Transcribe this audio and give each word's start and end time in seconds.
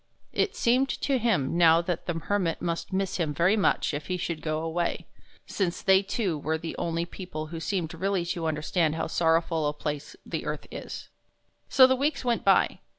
It 0.33 0.55
seemed 0.55 0.89
to 0.89 1.19
him 1.19 1.55
now 1.59 1.79
that 1.83 2.07
the 2.07 2.15
Hermit 2.15 2.59
must 2.59 2.91
miss 2.91 3.17
him 3.17 3.35
very 3.35 3.55
much 3.55 3.93
if 3.93 4.07
he 4.07 4.17
should 4.17 4.41
go 4.41 4.61
away, 4.63 5.05
since 5.45 5.83
they 5.83 6.01
two 6.01 6.39
were 6.39 6.57
the 6.57 6.75
only 6.77 7.05
people 7.05 7.45
who 7.53 7.59
seemed 7.59 7.93
really 7.93 8.25
to 8.25 8.47
understand 8.47 8.95
how 8.95 9.05
sorrowful 9.05 9.67
a 9.67 9.73
place 9.73 10.15
the 10.25 10.47
earth 10.47 10.65
is. 10.71 11.09
So 11.69 11.85
the 11.85 11.95
weeks 11.95 12.25
went 12.25 12.43
by. 12.43 12.79